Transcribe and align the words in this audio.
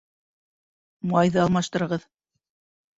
Майҙы 1.13 1.45
алмаштырығыҙ 1.47 2.13